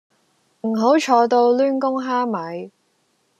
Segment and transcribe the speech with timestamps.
[0.61, 2.71] 唔好坐到攣弓蝦米